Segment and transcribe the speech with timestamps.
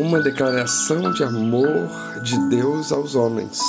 [0.00, 1.90] uma declaração de amor
[2.22, 3.60] de Deus aos homens.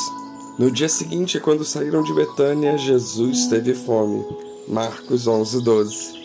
[0.58, 4.26] No dia seguinte, quando saíram de Betânia, Jesus teve fome.
[4.66, 6.22] Marcos 11, 12.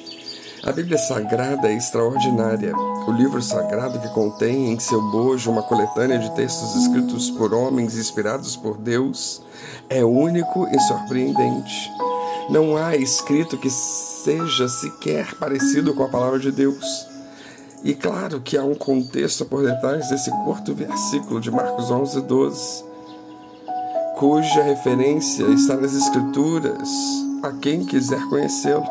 [0.62, 2.72] A Bíblia Sagrada é extraordinária.
[3.08, 7.96] O livro sagrado que contém em seu bojo uma coletânea de textos escritos por homens
[7.96, 9.42] inspirados por Deus
[9.88, 11.90] é único e surpreendente.
[12.48, 17.15] Não há escrito que seja sequer parecido com a palavra de Deus.
[17.86, 22.84] E claro que há um contexto por detrás desse curto versículo de Marcos 11, 12,
[24.18, 26.88] cuja referência está nas Escrituras
[27.44, 28.84] a quem quiser conhecê-lo.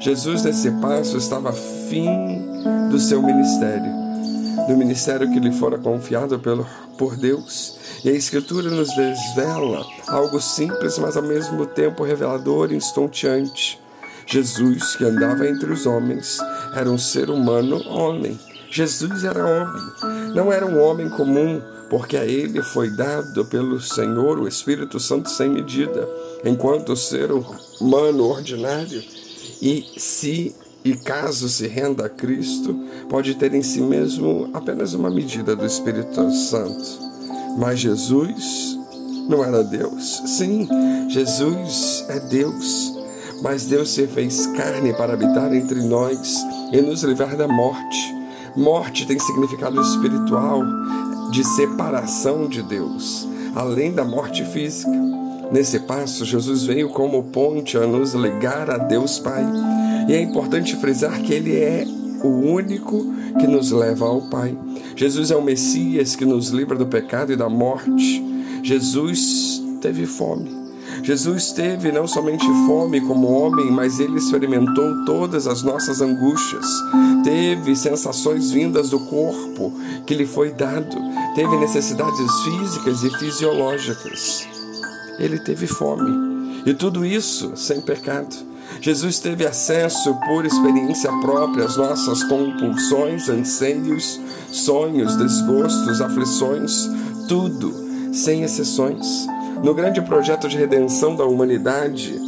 [0.00, 2.08] Jesus, nesse passo, estava fim
[2.90, 3.92] do seu ministério,
[4.66, 6.66] do ministério que lhe fora confiado pelo,
[6.98, 7.78] por Deus.
[8.04, 13.83] E a Escritura nos desvela algo simples, mas ao mesmo tempo revelador e estonteante.
[14.34, 16.38] Jesus, que andava entre os homens,
[16.74, 18.36] era um ser humano homem.
[18.68, 19.82] Jesus era homem,
[20.34, 25.30] não era um homem comum, porque a ele foi dado pelo Senhor o Espírito Santo
[25.30, 26.08] sem medida,
[26.44, 29.00] enquanto ser humano ordinário
[29.62, 30.52] e se
[30.84, 32.74] e caso se renda a Cristo,
[33.08, 36.98] pode ter em si mesmo apenas uma medida do Espírito Santo.
[37.56, 38.76] Mas Jesus
[39.28, 40.22] não era Deus.
[40.26, 40.68] Sim,
[41.08, 42.93] Jesus é Deus.
[43.42, 46.36] Mas Deus se fez carne para habitar entre nós
[46.72, 48.14] e nos livrar da morte.
[48.56, 50.62] Morte tem significado espiritual
[51.30, 54.92] de separação de Deus, além da morte física.
[55.50, 59.44] Nesse passo, Jesus veio como ponte a nos ligar a Deus Pai.
[60.08, 61.84] E é importante frisar que Ele é
[62.22, 63.04] o único
[63.38, 64.56] que nos leva ao Pai.
[64.96, 68.22] Jesus é o Messias que nos livra do pecado e da morte.
[68.62, 70.63] Jesus teve fome.
[71.04, 76.64] Jesus teve não somente fome como homem, mas ele experimentou todas as nossas angústias.
[77.22, 79.70] Teve sensações vindas do corpo
[80.06, 80.96] que lhe foi dado.
[81.34, 84.48] Teve necessidades físicas e fisiológicas.
[85.18, 86.62] Ele teve fome.
[86.64, 88.34] E tudo isso sem pecado.
[88.80, 94.18] Jesus teve acesso por experiência própria às nossas compulsões, anseios,
[94.50, 96.88] sonhos, desgostos, aflições,
[97.28, 97.74] tudo,
[98.10, 99.33] sem exceções.
[99.64, 102.20] No grande projeto de redenção da humanidade,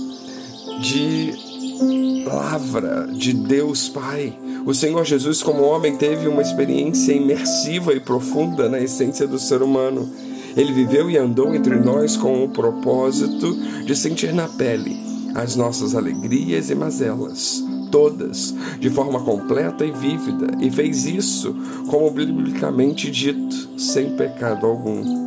[0.81, 8.01] de lavra de Deus Pai, o Senhor Jesus, como homem, teve uma experiência imersiva e
[8.01, 10.11] profunda na essência do ser humano.
[10.57, 13.55] Ele viveu e andou entre nós com o propósito
[13.85, 14.97] de sentir na pele
[15.35, 21.55] as nossas alegrias e mazelas, todas, de forma completa e vívida, e fez isso,
[21.89, 25.26] como biblicamente dito, sem pecado algum.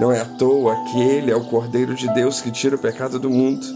[0.00, 3.18] Não é à toa que ele é o Cordeiro de Deus que tira o pecado
[3.18, 3.66] do mundo.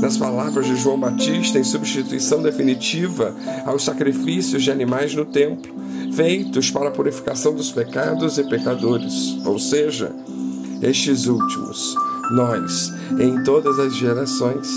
[0.00, 3.34] Nas palavras de João Batista, em substituição definitiva
[3.64, 5.72] aos sacrifícios de animais no templo,
[6.12, 10.12] feitos para a purificação dos pecados e pecadores, ou seja,
[10.82, 11.94] estes últimos,
[12.32, 14.68] nós, em todas as gerações.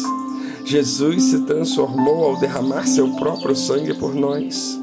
[0.66, 4.80] Jesus se transformou ao derramar seu próprio sangue por nós,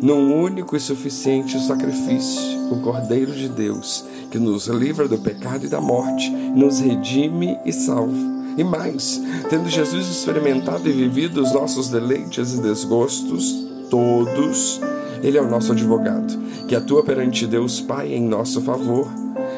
[0.00, 5.68] num único e suficiente sacrifício, o Cordeiro de Deus, que nos livra do pecado e
[5.68, 8.38] da morte, nos redime e salva.
[8.56, 13.54] E mais, tendo Jesus experimentado e vivido os nossos deleites e desgostos,
[13.88, 14.80] todos,
[15.22, 16.36] Ele é o nosso advogado,
[16.66, 19.08] que atua perante Deus Pai em nosso favor.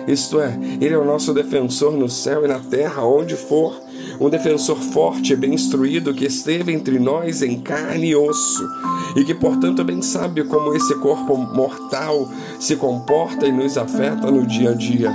[0.06, 3.74] Isto é, Ele é o nosso defensor no céu e na terra, onde for
[4.20, 8.68] um defensor forte e bem instruído que esteve entre nós em carne e osso,
[9.16, 12.28] e que, portanto, bem sabe como esse corpo mortal
[12.60, 15.10] se comporta e nos afeta no dia a dia.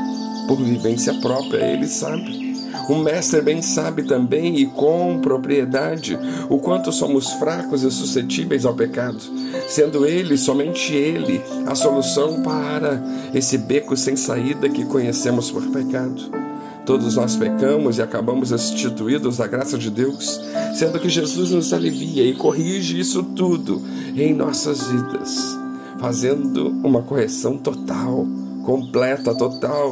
[0.47, 2.43] Por vivência própria, ele sabe.
[2.89, 6.17] O mestre bem sabe também e com propriedade
[6.49, 9.19] o quanto somos fracos e suscetíveis ao pecado,
[9.67, 13.01] sendo ele, somente ele, a solução para
[13.33, 16.45] esse beco sem saída que conhecemos por pecado.
[16.85, 20.39] Todos nós pecamos e acabamos destituídos da graça de Deus,
[20.75, 23.81] sendo que Jesus nos alivia e corrige isso tudo
[24.15, 25.57] em nossas vidas,
[25.99, 28.27] fazendo uma correção total,
[28.63, 29.91] completa, total.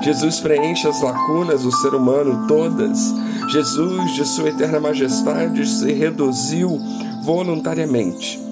[0.00, 3.12] Jesus preenche as lacunas do ser humano todas.
[3.48, 6.78] Jesus, de sua eterna majestade, se reduziu
[7.24, 8.47] voluntariamente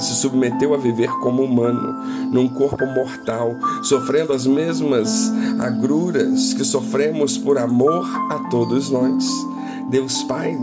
[0.00, 1.94] se submeteu a viver como humano,
[2.30, 9.24] num corpo mortal, sofrendo as mesmas agruras que sofremos por amor a todos nós.
[9.90, 10.56] Deus Pai,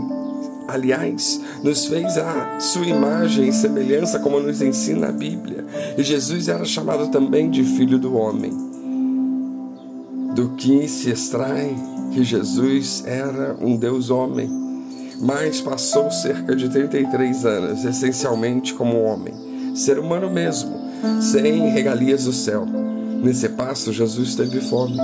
[0.68, 5.64] aliás, nos fez a sua imagem e semelhança, como nos ensina a Bíblia.
[5.96, 8.52] E Jesus era chamado também de Filho do Homem.
[10.34, 11.74] Do que se extrai
[12.12, 14.63] que Jesus era um Deus homem
[15.20, 19.34] mas passou cerca de 33 anos, essencialmente como homem,
[19.74, 20.76] ser humano mesmo,
[21.20, 22.66] sem regalias do céu.
[23.22, 24.98] Nesse passo, Jesus teve fome.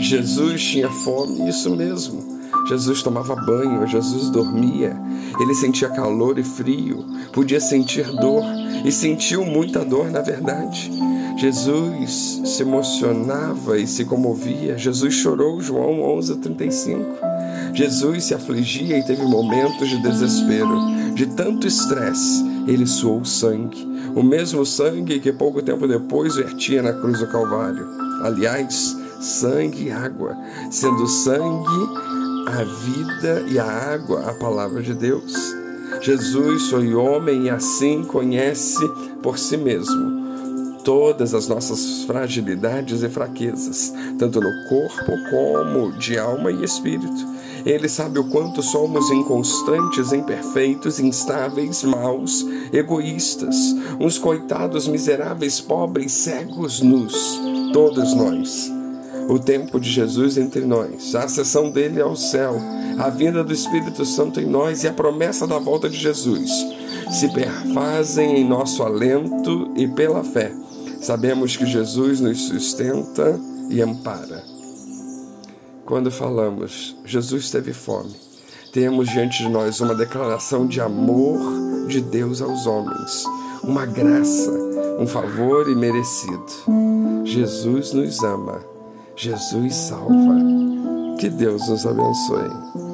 [0.00, 2.38] Jesus tinha fome, isso mesmo.
[2.66, 4.94] Jesus tomava banho, Jesus dormia,
[5.40, 8.44] ele sentia calor e frio, podia sentir dor
[8.84, 10.90] e sentiu muita dor na verdade.
[11.38, 14.76] Jesus se emocionava e se comovia.
[14.76, 16.98] Jesus chorou, João 11:35.
[17.78, 22.44] Jesus se afligia e teve momentos de desespero, de tanto estresse.
[22.66, 23.86] Ele suou sangue,
[24.16, 27.86] o mesmo sangue que pouco tempo depois vertia na cruz do Calvário.
[28.24, 30.36] Aliás, sangue e água,
[30.72, 31.88] sendo sangue
[32.48, 35.32] a vida e a água, a palavra de Deus.
[36.00, 38.88] Jesus foi homem e assim conhece
[39.22, 40.18] por si mesmo
[40.88, 47.38] todas as nossas fragilidades e fraquezas, tanto no corpo como de alma e espírito.
[47.64, 53.56] Ele sabe o quanto somos inconstantes, imperfeitos, instáveis, maus, egoístas,
[54.00, 57.40] uns coitados miseráveis, pobres, cegos, nus,
[57.72, 58.72] todos nós
[59.28, 62.56] o tempo de Jesus entre nós, a ascensão dele ao céu,
[62.98, 66.50] a vinda do Espírito Santo em nós e a promessa da volta de Jesus
[67.10, 70.52] se perfazem em nosso alento e pela fé.
[71.00, 73.38] Sabemos que Jesus nos sustenta
[73.70, 74.57] e ampara.
[75.88, 78.14] Quando falamos, Jesus teve fome,
[78.72, 81.40] temos diante de nós uma declaração de amor
[81.88, 83.24] de Deus aos homens,
[83.64, 84.52] uma graça,
[85.00, 86.44] um favor imerecido.
[87.24, 88.78] Jesus nos ama
[89.18, 90.36] Jesus salva.
[91.18, 92.87] Que Deus nos abençoe.